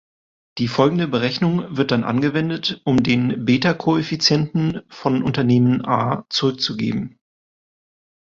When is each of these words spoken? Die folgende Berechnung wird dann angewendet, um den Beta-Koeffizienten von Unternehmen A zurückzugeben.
Die 0.57 0.67
folgende 0.67 1.07
Berechnung 1.07 1.77
wird 1.77 1.91
dann 1.91 2.03
angewendet, 2.03 2.81
um 2.85 3.03
den 3.03 3.45
Beta-Koeffizienten 3.45 4.81
von 4.89 5.21
Unternehmen 5.21 5.85
A 5.85 6.25
zurückzugeben. 6.31 7.19